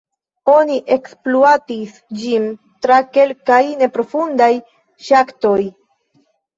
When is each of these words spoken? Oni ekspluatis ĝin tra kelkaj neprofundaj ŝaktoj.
Oni 0.53 0.77
ekspluatis 0.95 2.01
ĝin 2.23 2.49
tra 2.87 2.99
kelkaj 3.13 3.63
neprofundaj 3.85 4.53
ŝaktoj. 5.13 5.59